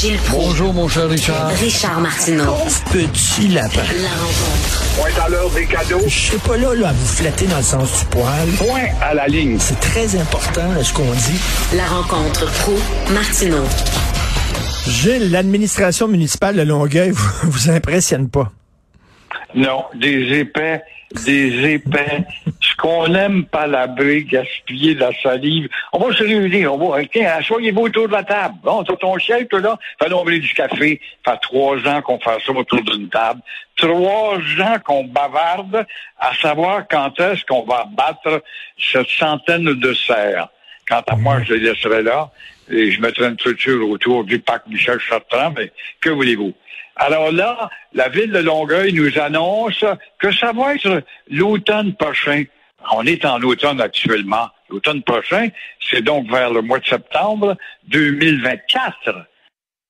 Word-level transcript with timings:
Gilles 0.00 0.16
Proulx. 0.16 0.46
Bonjour, 0.46 0.72
mon 0.72 0.88
cher 0.88 1.10
Richard. 1.10 1.48
Richard 1.48 2.00
Martineau. 2.00 2.54
Petit 2.90 3.48
lapin. 3.48 3.82
La 4.00 4.08
rencontre. 4.08 4.96
Point 4.96 5.22
à 5.22 5.28
l'heure 5.28 5.50
des 5.50 5.66
cadeaux. 5.66 6.00
Je 6.06 6.08
suis 6.08 6.38
pas 6.38 6.56
là, 6.56 6.74
là 6.74 6.88
à 6.88 6.92
vous 6.94 7.04
flatter 7.04 7.46
dans 7.46 7.58
le 7.58 7.62
sens 7.62 8.00
du 8.00 8.06
poil. 8.06 8.48
Point 8.56 8.88
à 9.02 9.12
la 9.12 9.26
ligne. 9.26 9.58
C'est 9.58 9.78
très 9.78 10.18
important 10.18 10.72
là, 10.72 10.82
ce 10.82 10.94
qu'on 10.94 11.02
dit. 11.02 11.76
La 11.76 11.84
rencontre 11.84 12.50
pro 12.62 12.72
martineau 13.12 13.62
Gilles, 14.86 15.30
l'administration 15.30 16.08
municipale 16.08 16.56
de 16.56 16.62
Longueuil 16.62 17.10
vous, 17.10 17.30
vous 17.50 17.70
impressionne 17.70 18.30
pas? 18.30 18.50
Non, 19.54 19.84
des 19.94 20.38
épais, 20.38 20.82
des 21.12 21.74
épais. 21.74 22.24
Ce 22.60 22.74
qu'on 22.76 23.14
aime 23.14 23.44
pas 23.44 23.66
l'abri, 23.66 24.24
gaspiller 24.24 24.94
la 24.94 25.10
salive. 25.22 25.68
On 25.92 25.98
va 25.98 26.14
se 26.14 26.22
réunir, 26.22 26.74
on 26.74 26.90
va, 26.90 27.04
tiens, 27.04 27.32
asseyez-vous 27.38 27.82
autour 27.82 28.08
de 28.08 28.12
la 28.12 28.22
table. 28.22 28.54
Bon, 28.62 28.84
t'as 28.84 28.96
ton 28.96 29.18
chef, 29.18 29.48
toi 29.48 29.60
là, 29.60 29.78
fais 30.00 30.08
nommer 30.08 30.38
du 30.38 30.52
café. 30.54 31.00
Ça 31.24 31.32
fait 31.32 31.38
trois 31.40 31.76
ans 31.86 32.02
qu'on 32.02 32.18
fait 32.18 32.38
ça 32.44 32.52
autour 32.52 32.82
d'une 32.82 33.08
table. 33.08 33.40
Trois 33.76 34.36
ans 34.36 34.78
qu'on 34.84 35.04
bavarde 35.04 35.86
à 36.18 36.34
savoir 36.34 36.86
quand 36.88 37.18
est-ce 37.18 37.44
qu'on 37.44 37.64
va 37.64 37.86
battre 37.90 38.42
cette 38.78 39.08
centaine 39.08 39.64
de 39.64 39.94
serres. 39.94 40.48
Quant 40.90 41.04
à 41.06 41.14
moi, 41.14 41.40
je 41.44 41.54
les 41.54 41.60
laisserai 41.60 42.02
là 42.02 42.32
et 42.68 42.90
je 42.90 43.00
mettrai 43.00 43.28
une 43.28 43.38
structure 43.38 43.88
autour 43.88 44.24
du 44.24 44.40
parc 44.40 44.66
Michel 44.66 44.98
Chartrand, 44.98 45.52
mais 45.56 45.70
que 46.00 46.10
voulez-vous? 46.10 46.52
Alors 46.96 47.30
là, 47.30 47.70
la 47.94 48.08
ville 48.08 48.32
de 48.32 48.40
Longueuil 48.40 48.92
nous 48.92 49.16
annonce 49.16 49.84
que 50.18 50.32
ça 50.32 50.52
va 50.52 50.74
être 50.74 51.04
l'automne 51.30 51.94
prochain. 51.94 52.42
On 52.92 53.06
est 53.06 53.24
en 53.24 53.40
automne 53.42 53.80
actuellement. 53.80 54.48
L'automne 54.68 55.02
prochain, 55.02 55.48
c'est 55.80 56.02
donc 56.02 56.28
vers 56.28 56.52
le 56.52 56.60
mois 56.60 56.80
de 56.80 56.86
septembre 56.86 57.56
2024. 57.86 59.26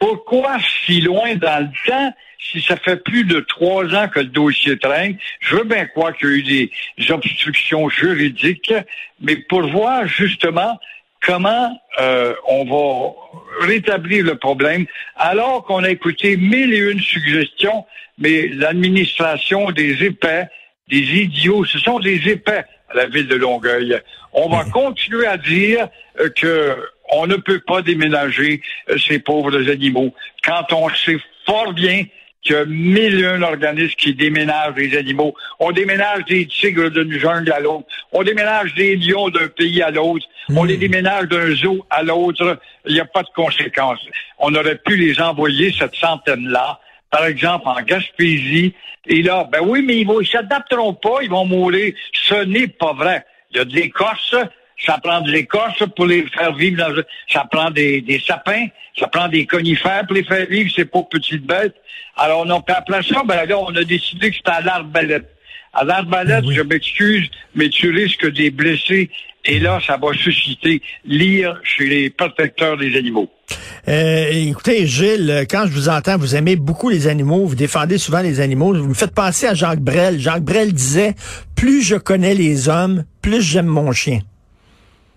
Pourquoi 0.01 0.57
si 0.87 1.03
loin 1.03 1.37
dans 1.37 1.63
le 1.63 1.71
temps 1.87 2.13
si 2.39 2.63
ça 2.63 2.77
fait 2.77 2.97
plus 2.97 3.25
de 3.25 3.41
trois 3.41 3.85
ans 3.95 4.09
que 4.09 4.21
le 4.21 4.27
dossier 4.27 4.79
traîne? 4.79 5.19
Je 5.41 5.57
veux 5.57 5.65
bien 5.65 5.85
croire 5.87 6.17
qu'il 6.17 6.29
y 6.29 6.33
a 6.33 6.37
eu 6.37 6.43
des 6.43 7.11
obstructions 7.11 7.89
juridiques, 7.91 8.73
mais 9.21 9.37
pour 9.37 9.63
voir 9.69 10.09
justement 10.09 10.81
comment 11.23 11.79
euh, 12.01 12.35
on 12.49 12.65
va 12.65 13.67
rétablir 13.67 14.25
le 14.25 14.37
problème 14.37 14.87
alors 15.17 15.65
qu'on 15.65 15.85
a 15.85 15.91
écouté 15.91 16.39
mille 16.39 16.73
et 16.73 16.79
une 16.79 17.01
suggestions, 17.01 17.85
mais 18.19 18.49
l'administration 18.49 19.71
des 19.71 20.03
épais, 20.05 20.49
des 20.89 20.97
idiots, 20.97 21.65
ce 21.67 21.79
sont 21.79 22.01
des 22.01 22.29
épais 22.29 22.65
à 22.89 22.95
la 22.95 23.07
ville 23.07 23.29
de 23.29 23.37
Longueuil. 23.37 24.01
On 24.33 24.49
va 24.49 24.65
continuer 24.73 25.27
à 25.27 25.37
dire 25.37 25.89
euh, 26.21 26.31
que 26.31 26.77
on 27.11 27.27
ne 27.27 27.37
peut 27.37 27.61
pas 27.61 27.83
déménager 27.83 28.63
euh, 28.89 28.99
ces 28.99 29.19
pauvres 29.19 29.69
animaux 29.71 30.15
quand 30.45 30.73
on 30.73 30.89
sait 30.91 31.19
fort 31.47 31.73
bien 31.73 32.05
qu'il 32.43 32.57
y 32.57 32.59
a 32.59 32.65
mille 32.65 33.21
et 33.21 33.27
un 33.27 33.43
organismes 33.43 33.95
qui 33.97 34.15
déménagent 34.15 34.75
les 34.77 34.97
animaux. 34.97 35.35
On 35.59 35.73
déménage 35.73 36.25
des 36.25 36.47
tigres 36.47 36.91
d'une 36.91 37.19
jungle 37.19 37.53
à 37.53 37.61
l'autre. 37.61 37.87
On 38.13 38.23
déménage 38.23 38.75
des 38.75 38.97
lions 38.97 39.29
d'un 39.29 39.49
pays 39.49 39.83
à 39.83 39.91
l'autre. 39.91 40.27
On 40.49 40.65
les 40.65 40.79
déménage 40.79 41.29
d'un 41.29 41.55
zoo 41.55 41.85
à 41.91 42.03
l'autre. 42.03 42.59
Il 42.87 42.95
n'y 42.95 43.01
a 43.01 43.05
pas 43.05 43.23
de 43.23 43.29
conséquences. 43.35 44.01
On 44.39 44.55
aurait 44.55 44.79
pu 44.79 44.97
les 44.97 45.21
envoyer, 45.21 45.75
cette 45.79 45.95
centaine-là, 45.97 46.81
par 47.11 47.27
exemple, 47.27 47.69
en 47.69 47.83
Gaspésie. 47.83 48.75
Et 49.07 49.23
là, 49.23 49.47
ben 49.51 49.61
oui, 49.63 49.83
mais 49.83 49.99
ils 49.99 50.09
ne 50.09 50.25
s'adapteront 50.25 50.95
pas, 50.95 51.19
ils 51.23 51.31
vont 51.31 51.45
mourir. 51.45 51.93
Ce 52.13 52.45
n'est 52.45 52.69
pas 52.69 52.95
vrai. 52.95 53.25
Il 53.51 53.59
y 53.59 53.61
a 53.61 53.65
de 53.65 53.75
l'écorce, 53.75 54.35
ça 54.85 54.99
prend 55.03 55.21
de 55.21 55.31
l'écorce 55.31 55.83
pour 55.97 56.07
les 56.07 56.27
faire 56.27 56.55
vivre 56.55 56.79
dans 56.79 57.03
ça 57.29 57.47
prend 57.51 57.71
des, 57.71 58.01
des, 58.01 58.21
sapins, 58.21 58.67
ça 58.99 59.07
prend 59.09 59.29
des 59.29 59.47
conifères 59.47 60.07
pour 60.07 60.17
les 60.17 60.25
faire 60.25 60.47
vivre, 60.47 60.71
c'est 60.75 60.85
pas 60.85 61.03
petites 61.11 61.47
bêtes. 61.47 61.75
Alors 62.17 62.45
on 62.47 62.51
a 62.51 62.57
appelé 62.57 62.99
ça, 63.09 63.23
ben 63.25 63.45
là, 63.47 63.59
on 63.59 63.75
a 63.75 63.85
décidé 63.85 64.31
que 64.31 64.37
c'était 64.37 64.51
à 64.51 64.61
l'arbalète. 64.61 65.29
À 65.73 65.85
l'arbalète, 65.85 66.45
je 66.51 66.63
m'excuse, 66.63 67.31
mais 67.55 67.69
tu 67.69 67.91
risques 67.91 68.29
des 68.33 68.51
blessés. 68.51 69.11
Et 69.45 69.59
là, 69.59 69.81
ça 69.87 69.97
va 69.97 70.13
susciter 70.13 70.83
l'ire 71.05 71.59
chez 71.63 71.87
les 71.87 72.11
protecteurs 72.11 72.77
des 72.77 72.97
animaux. 72.97 73.31
Euh, 73.89 74.29
écoutez, 74.33 74.87
Gilles, 74.87 75.47
quand 75.51 75.65
je 75.67 75.73
vous 75.73 75.89
entends, 75.89 76.19
vous 76.19 76.37
aimez 76.37 76.57
beaucoup 76.57 76.91
les 76.91 77.07
animaux, 77.07 77.47
vous 77.47 77.55
défendez 77.55 77.97
souvent 77.97 78.21
les 78.21 78.41
animaux. 78.41 78.75
Vous 78.75 78.89
me 78.89 78.95
faites 78.95 79.15
penser 79.15 79.47
à 79.47 79.55
Jacques 79.55 79.81
Brel. 79.81 80.19
Jacques 80.19 80.43
Brel 80.43 80.73
disait, 80.73 81.15
plus 81.57 81.83
je 81.83 81.97
connais 81.97 82.35
les 82.35 82.69
hommes, 82.69 83.05
plus 83.23 83.41
j'aime 83.41 83.67
mon 83.67 83.93
chien. 83.93 84.21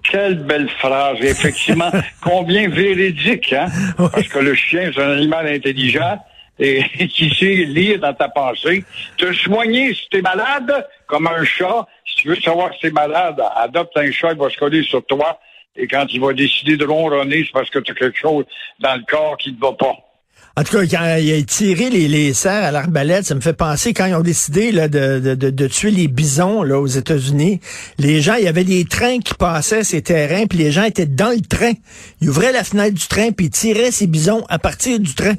Quelle 0.04 0.36
belle 0.36 0.70
phrase. 0.70 1.18
Effectivement, 1.22 1.92
combien 2.22 2.70
véridique, 2.70 3.54
hein? 3.54 3.68
Parce 3.98 4.28
que 4.28 4.40
le 4.40 4.54
chien, 4.54 4.92
c'est 4.94 5.02
un 5.02 5.12
animal 5.12 5.48
intelligent 5.48 6.20
et 6.60 6.84
qui 7.08 7.34
sait 7.34 7.66
lire 7.66 8.00
dans 8.00 8.14
ta 8.14 8.30
pensée. 8.30 8.84
Te 9.18 9.34
soigner 9.34 9.94
si 9.94 10.08
t'es 10.10 10.22
malade, 10.22 10.88
comme 11.08 11.28
un 11.28 11.44
chat. 11.44 11.88
Si 12.06 12.16
tu 12.16 12.28
veux 12.30 12.36
savoir 12.36 12.74
si 12.74 12.82
t'es 12.82 12.92
malade, 12.92 13.42
adopte 13.56 13.98
un 13.98 14.12
chat, 14.12 14.34
il 14.34 14.38
va 14.38 14.50
se 14.50 14.58
coller 14.58 14.84
sur 14.84 15.04
toi. 15.06 15.40
Et 15.76 15.88
quand 15.88 16.06
il 16.12 16.22
va 16.22 16.34
décider 16.34 16.78
de 16.78 16.86
ronronner, 16.86 17.44
c'est 17.46 17.52
parce 17.52 17.70
que 17.70 17.80
tu 17.80 17.92
as 17.92 17.96
quelque 17.96 18.18
chose 18.18 18.46
dans 18.80 18.96
le 18.96 19.04
corps 19.10 19.38
qui 19.38 19.52
ne 19.52 19.60
va 19.60 19.74
pas. 19.74 19.96
En 20.56 20.64
tout 20.64 20.78
cas, 20.78 20.86
quand 20.86 21.16
il 21.20 21.34
a 21.34 21.42
tiré 21.42 21.90
les, 21.90 22.08
les 22.08 22.32
cerfs 22.34 22.64
à 22.64 22.72
l'arbalète, 22.72 23.26
ça 23.26 23.34
me 23.34 23.42
fait 23.42 23.58
penser 23.58 23.92
quand 23.92 24.06
ils 24.06 24.14
ont 24.14 24.22
décidé 24.22 24.72
là, 24.72 24.88
de, 24.88 25.20
de, 25.20 25.50
de, 25.50 25.68
tuer 25.68 25.90
les 25.90 26.08
bisons 26.08 26.62
là, 26.62 26.80
aux 26.80 26.86
États-Unis. 26.86 27.60
Les 27.98 28.22
gens, 28.22 28.36
il 28.36 28.44
y 28.44 28.48
avait 28.48 28.64
des 28.64 28.86
trains 28.86 29.18
qui 29.18 29.34
passaient 29.34 29.84
ces 29.84 30.04
terrains, 30.04 30.46
puis 30.46 30.60
les 30.60 30.72
gens 30.72 30.84
étaient 30.84 31.08
dans 31.08 31.32
le 31.32 31.42
train. 31.42 31.72
Ils 32.22 32.30
ouvraient 32.30 32.52
la 32.52 32.64
fenêtre 32.64 32.94
du 32.94 33.08
train, 33.08 33.32
puis 33.32 33.48
ils 33.48 33.50
tiraient 33.50 33.90
ces 33.90 34.06
bisons 34.06 34.46
à 34.48 34.60
partir 34.60 35.00
du 35.00 35.16
train. 35.16 35.34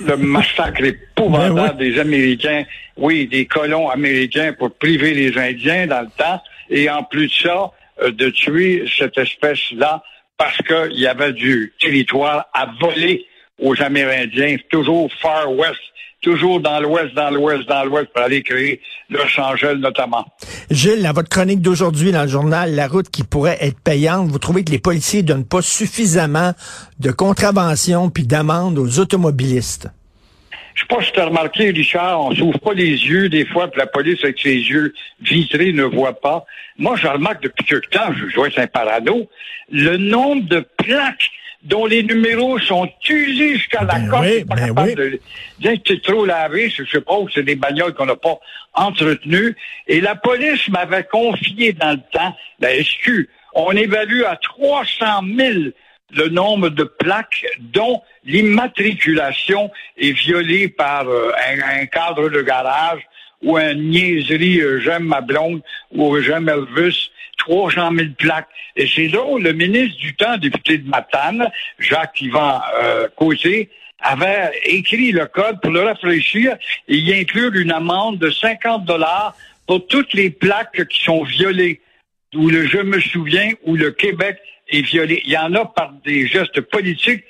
Le 0.00 0.16
massacre 0.16 0.82
épouvantable 0.82 1.54
ben 1.54 1.76
oui. 1.78 1.92
des 1.92 2.00
Américains, 2.00 2.64
oui, 2.96 3.26
des 3.26 3.44
colons 3.44 3.90
américains 3.90 4.54
pour 4.58 4.72
priver 4.72 5.12
les 5.12 5.36
Indiens 5.36 5.86
dans 5.86 6.00
le 6.00 6.10
temps, 6.16 6.40
et 6.70 6.88
en 6.88 7.04
plus 7.04 7.26
de 7.26 7.32
ça, 7.34 7.70
euh, 8.02 8.10
de 8.10 8.30
tuer 8.30 8.86
cette 8.98 9.18
espèce-là 9.18 10.02
parce 10.38 10.56
qu'il 10.62 10.98
y 10.98 11.06
avait 11.06 11.34
du 11.34 11.74
territoire 11.78 12.46
à 12.54 12.72
voler 12.80 13.26
aux 13.62 13.80
Amérindiens, 13.80 14.56
toujours 14.70 15.10
far 15.20 15.50
west, 15.52 15.80
toujours 16.20 16.60
dans 16.60 16.80
l'ouest, 16.80 17.14
dans 17.14 17.30
l'ouest, 17.30 17.68
dans 17.68 17.84
l'ouest, 17.84 18.08
pour 18.12 18.22
aller 18.22 18.42
créer 18.42 18.80
Los 19.08 19.40
Angeles 19.40 19.76
notamment. 19.78 20.24
Gilles, 20.70 21.02
dans 21.02 21.12
votre 21.12 21.28
chronique 21.28 21.60
d'aujourd'hui 21.60 22.12
dans 22.12 22.22
le 22.22 22.28
journal 22.28 22.74
La 22.74 22.88
route 22.88 23.08
qui 23.10 23.24
pourrait 23.24 23.58
être 23.60 23.80
payante, 23.80 24.28
vous 24.28 24.38
trouvez 24.38 24.64
que 24.64 24.70
les 24.70 24.78
policiers 24.78 25.22
donnent 25.22 25.46
pas 25.46 25.62
suffisamment 25.62 26.52
de 27.00 27.10
contraventions 27.10 28.10
puis 28.10 28.26
d'amendes 28.26 28.78
aux 28.78 28.98
automobilistes? 28.98 29.88
Je 30.74 30.80
sais 30.80 30.86
pas 30.88 31.04
si 31.04 31.12
tu 31.12 31.20
as 31.20 31.26
remarqué, 31.26 31.70
Richard, 31.70 32.24
on 32.24 32.34
s'ouvre 32.34 32.58
pas 32.58 32.72
les 32.72 32.88
yeux 32.88 33.28
des 33.28 33.44
fois, 33.44 33.68
puis 33.68 33.78
la 33.78 33.86
police 33.86 34.24
avec 34.24 34.40
ses 34.40 34.54
yeux 34.54 34.94
vitrés 35.20 35.72
ne 35.72 35.84
voit 35.84 36.18
pas. 36.18 36.46
Moi, 36.78 36.96
je 36.96 37.06
remarque 37.06 37.42
depuis 37.42 37.64
quelque 37.64 37.90
temps, 37.90 38.10
je 38.18 38.26
jouais 38.28 38.50
un 38.56 38.66
parano, 38.66 39.28
le 39.70 39.98
nombre 39.98 40.48
de 40.48 40.64
plaques 40.78 41.30
dont 41.64 41.86
les 41.86 42.02
numéros 42.02 42.58
sont 42.58 42.88
usés 43.08 43.54
jusqu'à 43.56 43.84
la 43.84 43.98
ben 43.98 44.08
cote. 44.08 44.20
Oui, 44.22 44.44
pas 44.44 44.54
ben 44.56 44.66
capable 44.68 44.88
oui. 44.88 44.94
de 44.94 45.20
dire 45.60 45.72
que 45.74 45.80
c'est 45.86 46.02
trop 46.02 46.24
lavé, 46.24 46.70
je 46.70 46.84
sais 46.84 47.00
pas, 47.00 47.16
c'est 47.32 47.44
des 47.44 47.54
bagnoles 47.54 47.94
qu'on 47.94 48.06
n'a 48.06 48.16
pas 48.16 48.38
entretenues. 48.74 49.56
Et 49.86 50.00
la 50.00 50.14
police 50.14 50.68
m'avait 50.68 51.04
confié 51.04 51.72
dans 51.72 51.92
le 51.92 52.00
temps, 52.12 52.36
la 52.60 52.82
SQ, 52.82 53.28
on 53.54 53.72
évalue 53.72 54.22
à 54.22 54.36
300 54.36 55.04
000 55.36 55.52
le 56.14 56.28
nombre 56.28 56.68
de 56.68 56.84
plaques 56.84 57.46
dont 57.58 58.02
l'immatriculation 58.24 59.70
est 59.96 60.12
violée 60.12 60.68
par 60.68 61.08
euh, 61.08 61.32
un, 61.48 61.80
un, 61.80 61.86
cadre 61.86 62.28
de 62.28 62.42
garage 62.42 63.00
ou 63.42 63.58
une 63.58 63.90
niaiserie 63.90 64.60
euh, 64.60 64.80
j'aime 64.80 65.04
ma 65.04 65.20
blonde 65.20 65.62
ou 65.90 66.18
j'aime 66.20 66.48
Elvis, 66.48 67.10
300 67.38 67.90
000 67.94 68.08
plaques. 68.18 68.48
Et 68.76 68.86
c'est 68.86 69.08
drôle, 69.08 69.42
le 69.42 69.52
ministre 69.52 69.98
du 69.98 70.14
temps, 70.14 70.36
député 70.38 70.78
de 70.78 70.88
Matane, 70.88 71.50
Jacques-Yvan 71.78 72.60
euh, 72.82 73.08
Côté, 73.16 73.68
avait 74.00 74.50
écrit 74.64 75.12
le 75.12 75.26
code 75.26 75.60
pour 75.60 75.70
le 75.70 75.82
rafraîchir 75.82 76.56
et 76.88 76.96
y 76.96 77.14
inclure 77.14 77.52
une 77.54 77.70
amende 77.70 78.18
de 78.18 78.30
50 78.30 78.84
dollars 78.84 79.36
pour 79.66 79.86
toutes 79.86 80.12
les 80.12 80.30
plaques 80.30 80.86
qui 80.88 81.04
sont 81.04 81.22
violées, 81.22 81.80
où 82.34 82.48
le 82.48 82.66
je 82.66 82.78
me 82.78 83.00
souviens, 83.00 83.52
où 83.64 83.76
le 83.76 83.92
Québec 83.92 84.38
est 84.68 84.82
violé. 84.82 85.22
Il 85.24 85.32
y 85.32 85.38
en 85.38 85.54
a 85.54 85.64
par 85.66 85.92
des 86.04 86.26
gestes 86.26 86.60
politiques 86.62 87.24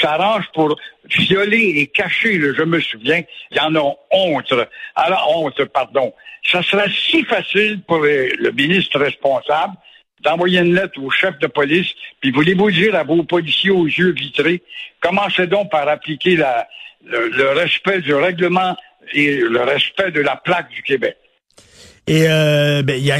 s'arrange 0.00 0.46
pour 0.54 0.76
violer 1.04 1.74
et 1.76 1.86
cacher 1.86 2.38
le 2.38 2.54
je 2.54 2.62
me 2.62 2.80
souviens, 2.80 3.22
il 3.50 3.56
y 3.56 3.60
en 3.60 3.74
a 3.74 3.94
honte. 4.10 4.52
Alors, 4.94 5.36
honte, 5.36 5.64
pardon. 5.66 6.12
Ça 6.44 6.62
serait 6.62 6.90
si 6.90 7.24
facile 7.24 7.82
pour 7.86 7.98
le 8.00 8.50
ministre 8.52 8.98
responsable 8.98 9.74
d'envoyer 10.22 10.60
une 10.60 10.74
lettre 10.74 11.00
au 11.00 11.10
chef 11.10 11.38
de 11.38 11.46
police, 11.46 11.88
puis 12.20 12.30
voulez-vous 12.30 12.70
dire 12.70 12.94
à 12.94 13.04
vos 13.04 13.22
policiers 13.22 13.70
aux 13.70 13.86
yeux 13.86 14.12
vitrés, 14.12 14.62
commencez 15.00 15.46
donc 15.46 15.70
par 15.70 15.88
appliquer 15.88 16.36
le, 17.04 17.48
respect 17.50 18.00
du 18.00 18.14
règlement 18.14 18.76
et 19.12 19.36
le 19.36 19.62
respect 19.62 20.10
de 20.10 20.20
la 20.20 20.36
plaque 20.36 20.70
du 20.70 20.82
Québec. 20.82 21.16
Et 22.06 22.28
euh, 22.28 22.82
ben, 22.82 23.00
y 23.00 23.10
a 23.10 23.18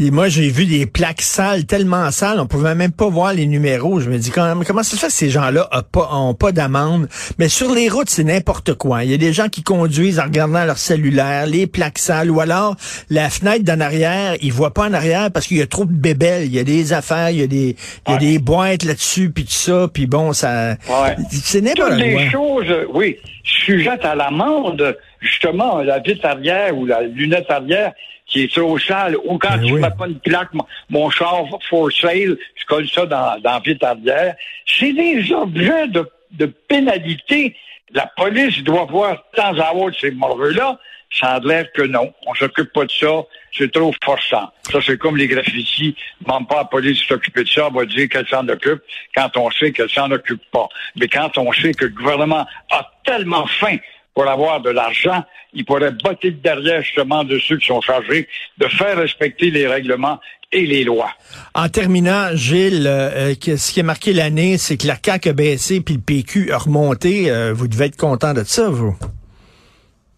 Et 0.00 0.12
moi, 0.12 0.28
j'ai 0.28 0.48
vu 0.48 0.64
des 0.64 0.86
plaques 0.86 1.22
sales, 1.22 1.66
tellement 1.66 2.12
sales, 2.12 2.38
on 2.38 2.46
pouvait 2.46 2.76
même 2.76 2.92
pas 2.92 3.08
voir 3.08 3.34
les 3.34 3.46
numéros. 3.46 3.98
Je 3.98 4.08
me 4.08 4.16
dis, 4.18 4.30
comment, 4.30 4.62
comment 4.64 4.84
ça 4.84 4.94
se 4.94 5.00
fait 5.00 5.08
que 5.08 5.12
ces 5.12 5.28
gens-là 5.28 5.68
ont 5.72 5.82
pas, 5.82 6.08
ont 6.12 6.34
pas 6.34 6.52
d'amende? 6.52 7.08
Mais 7.38 7.48
sur 7.48 7.74
les 7.74 7.88
routes, 7.88 8.08
c'est 8.08 8.22
n'importe 8.22 8.74
quoi. 8.74 9.02
Il 9.02 9.10
y 9.10 9.14
a 9.14 9.16
des 9.16 9.32
gens 9.32 9.48
qui 9.48 9.64
conduisent 9.64 10.20
en 10.20 10.24
regardant 10.24 10.64
leur 10.64 10.78
cellulaire, 10.78 11.46
les 11.46 11.66
plaques 11.66 11.98
sales, 11.98 12.30
ou 12.30 12.40
alors 12.40 12.76
la 13.10 13.28
fenêtre 13.28 13.64
d'en 13.64 13.80
arrière, 13.80 14.36
ils 14.40 14.52
voient 14.52 14.72
pas 14.72 14.88
en 14.88 14.92
arrière 14.92 15.32
parce 15.32 15.48
qu'il 15.48 15.56
y 15.56 15.62
a 15.62 15.66
trop 15.66 15.84
de 15.84 15.92
bébelles. 15.92 16.44
Il 16.44 16.54
y 16.54 16.60
a 16.60 16.64
des 16.64 16.92
affaires, 16.92 17.30
il 17.30 17.40
y 17.40 17.42
a 17.42 17.48
des, 17.48 17.74
il 18.06 18.12
y 18.12 18.14
a 18.14 18.18
des 18.18 18.38
boîtes 18.38 18.84
là-dessus, 18.84 19.30
puis 19.30 19.46
tout 19.46 19.50
ça, 19.50 19.88
puis 19.92 20.06
bon, 20.06 20.32
ça... 20.32 20.76
C'est 21.30 21.60
n'importe 21.60 21.90
Toutes 21.90 21.98
quoi. 21.98 22.06
les 22.06 22.30
choses, 22.30 22.86
oui, 22.94 23.16
sujettes 23.42 24.04
à 24.04 24.14
l'amende, 24.14 24.96
justement, 25.20 25.78
la 25.82 25.98
vitre 25.98 26.24
arrière 26.24 26.78
ou 26.78 26.86
la 26.86 27.02
lunette 27.02 27.50
arrière 27.50 27.92
qui 28.28 28.42
est 28.42 28.52
trop 28.52 28.78
sale, 28.78 29.16
ou 29.24 29.38
quand 29.38 29.56
Ben 29.56 29.64
tu 29.66 29.72
oui. 29.72 29.80
mets 29.80 29.90
pas 29.90 30.06
une 30.06 30.20
plaque, 30.20 30.52
mon, 30.52 30.66
mon 30.90 31.10
char 31.10 31.44
for 31.68 31.90
sale, 31.90 32.36
je 32.54 32.64
colle 32.66 32.86
ça 32.88 33.06
dans, 33.06 33.40
dans 33.40 33.52
la 33.54 33.60
vitre 33.60 33.86
arrière. 33.86 34.36
C'est 34.66 34.92
des 34.92 35.32
objets 35.32 35.88
de, 35.88 36.08
de 36.32 36.46
pénalité. 36.46 37.56
La 37.92 38.06
police 38.16 38.62
doit 38.62 38.84
voir 38.84 39.12
de 39.16 39.36
temps 39.36 39.58
à 39.58 39.74
autre 39.74 39.96
ces 39.98 40.10
morveux-là. 40.10 40.78
Ça 41.10 41.36
a 41.36 41.40
l'air 41.40 41.72
que 41.72 41.80
non. 41.82 42.12
On 42.26 42.34
s'occupe 42.34 42.70
pas 42.74 42.84
de 42.84 42.90
ça. 42.90 43.22
C'est 43.50 43.72
trop 43.72 43.94
forçant. 44.04 44.50
Ça, 44.70 44.78
c'est 44.84 44.98
comme 44.98 45.16
les 45.16 45.26
graffitis. 45.26 45.96
Demande 46.20 46.46
pas 46.46 46.56
à 46.56 46.58
la 46.58 46.64
police 46.66 46.98
de 47.00 47.04
s'occuper 47.04 47.44
de 47.44 47.48
ça. 47.48 47.68
On 47.68 47.70
va 47.70 47.86
dire 47.86 48.10
qu'elle 48.10 48.28
s'en 48.28 48.46
occupe 48.46 48.82
quand 49.14 49.34
on 49.38 49.50
sait 49.50 49.72
qu'elle 49.72 49.88
s'en 49.88 50.10
occupe 50.10 50.42
pas. 50.50 50.68
Mais 50.96 51.08
quand 51.08 51.38
on 51.38 51.50
sait 51.54 51.72
que 51.72 51.86
le 51.86 51.92
gouvernement 51.92 52.46
a 52.70 52.92
tellement 53.04 53.46
faim 53.46 53.78
pour 54.18 54.28
avoir 54.28 54.60
de 54.60 54.70
l'argent, 54.70 55.22
il 55.54 55.64
pourrait 55.64 55.92
botter 55.92 56.30
le 56.30 56.36
derrière 56.38 56.82
justement 56.82 57.22
de 57.22 57.38
ceux 57.38 57.56
qui 57.56 57.66
sont 57.68 57.80
chargés 57.80 58.26
de 58.58 58.66
faire 58.66 58.96
respecter 58.96 59.48
les 59.52 59.68
règlements 59.68 60.18
et 60.50 60.66
les 60.66 60.82
lois. 60.82 61.10
En 61.54 61.68
terminant, 61.68 62.34
Gilles, 62.34 62.86
euh, 62.88 63.36
que- 63.36 63.56
ce 63.56 63.70
qui 63.72 63.78
a 63.78 63.84
marqué 63.84 64.12
l'année, 64.12 64.58
c'est 64.58 64.76
que 64.76 64.88
la 64.88 64.96
CAQ 65.00 65.28
a 65.28 65.32
baissé 65.34 65.80
puis 65.80 65.94
le 65.94 66.00
PQ 66.00 66.50
a 66.50 66.58
remonté. 66.58 67.30
Euh, 67.30 67.52
vous 67.54 67.68
devez 67.68 67.84
être 67.84 67.96
content 67.96 68.34
de 68.34 68.42
ça, 68.42 68.68
vous. 68.68 68.96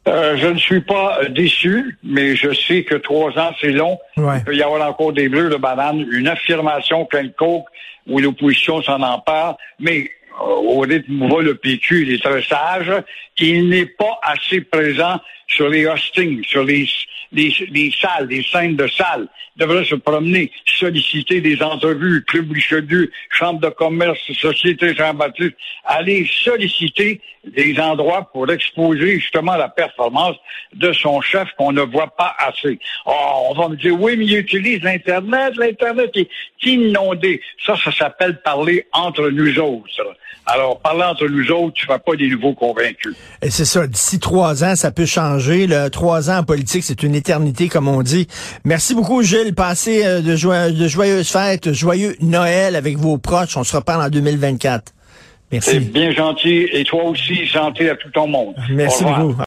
Euh, 0.09 0.39
je 0.39 0.47
ne 0.47 0.57
suis 0.59 0.81
pas 0.81 1.19
euh, 1.23 1.29
déçu, 1.29 1.99
mais 2.03 2.35
je 2.37 2.55
sais 2.55 2.85
que 2.85 2.95
trois 2.95 3.39
ans, 3.39 3.51
c'est 3.61 3.73
long. 3.73 3.99
Ouais. 4.17 4.39
Il 4.39 4.45
peut 4.45 4.57
y 4.57 4.63
avoir 4.63 4.89
encore 4.89 5.13
des 5.13 5.29
bleus 5.29 5.51
de 5.51 5.57
banane, 5.57 6.07
une 6.11 6.27
affirmation 6.27 7.05
quelconque 7.05 7.67
où 8.07 8.19
l'opposition 8.19 8.81
s'en 8.83 9.03
empare, 9.03 9.59
mais 9.79 9.99
euh, 10.01 10.05
au 10.41 10.81
rythme 10.81 11.23
où 11.23 11.29
va 11.29 11.43
le 11.43 11.55
PQ, 11.55 12.03
il 12.03 12.13
est 12.15 12.23
très 12.23 12.43
sage. 12.43 12.93
Il 13.39 13.69
n'est 13.69 13.87
pas 13.87 14.19
assez 14.23 14.61
présent 14.61 15.21
sur 15.47 15.69
les 15.69 15.87
hostings, 15.87 16.45
sur 16.45 16.65
les, 16.65 16.89
les, 17.33 17.53
les 17.71 17.93
salles, 17.93 18.29
les 18.29 18.43
scènes 18.43 18.77
de 18.77 18.87
salles. 18.87 19.29
Il 19.57 19.61
devrait 19.61 19.85
se 19.85 19.97
promener, 19.97 20.51
solliciter 20.65 21.41
des 21.41 21.63
entrevues, 21.63 22.25
Club 22.25 22.53
Richelieu, 22.53 23.11
Chambre 23.31 23.61
de 23.61 23.69
commerce, 23.69 24.21
Société 24.33 24.95
Jean-Baptiste, 24.95 25.57
aller 25.85 26.29
solliciter 26.45 27.21
des 27.45 27.79
endroits 27.81 28.29
pour 28.33 28.51
exposer 28.51 29.19
justement 29.19 29.57
la 29.57 29.69
performance 29.69 30.37
de 30.75 30.93
son 30.93 31.21
chef 31.21 31.49
qu'on 31.57 31.73
ne 31.73 31.83
voit 31.83 32.15
pas 32.17 32.35
assez. 32.39 32.79
Oh, 33.07 33.49
on 33.51 33.55
va 33.55 33.69
me 33.69 33.77
dire, 33.77 33.99
oui, 33.99 34.17
mais 34.17 34.27
il 34.27 34.39
utilise 34.39 34.83
l'Internet, 34.83 35.57
l'Internet 35.57 36.11
est 36.15 36.29
inondé. 36.65 37.41
Ça, 37.65 37.77
ça 37.83 37.91
s'appelle 37.93 38.41
parler 38.43 38.87
entre 38.93 39.31
nous 39.31 39.59
autres. 39.59 40.17
Alors, 40.47 40.81
parler 40.81 41.05
entre 41.05 41.27
nous 41.29 41.51
autres, 41.53 41.75
tu 41.75 41.87
ne 41.87 41.93
fais 41.93 41.99
pas 41.99 42.17
des 42.17 42.29
nouveaux 42.29 42.55
convaincus. 42.55 43.15
Et 43.41 43.51
c'est 43.51 43.65
ça, 43.65 43.87
d'ici 43.87 44.19
trois 44.19 44.65
ans, 44.65 44.75
ça 44.75 44.91
peut 44.91 45.07
changer. 45.07 45.67
Le 45.67 45.89
trois 45.91 46.31
ans 46.31 46.39
en 46.39 46.45
politique, 46.45 46.83
c'est 46.83 47.03
une 47.03 47.15
éternité, 47.15 47.69
comme 47.69 47.89
on 47.89 48.03
dit. 48.03 48.27
Merci 48.65 48.95
beaucoup, 48.95 49.23
Gilles. 49.23 49.55
Passez 49.55 50.05
euh, 50.05 50.21
de 50.21 50.37
joyeuses 50.89 51.31
fêtes, 51.31 51.73
joyeux 51.73 52.17
Noël 52.21 52.75
avec 52.75 52.97
vos 52.97 53.19
proches. 53.19 53.57
On 53.57 53.65
se 53.65 53.77
reparle 53.77 54.03
en 54.03 54.09
2024. 54.09 54.93
C'est 55.51 55.75
Merci. 55.75 55.81
bien 55.81 56.11
gentil. 56.13 56.69
Et 56.73 56.85
toi 56.85 57.05
aussi, 57.05 57.47
santé 57.47 57.91
à 57.91 57.97
tout 57.97 58.11
ton 58.11 58.29
monde. 58.29 58.55
Merci 58.71 59.05
beaucoup. 59.05 59.35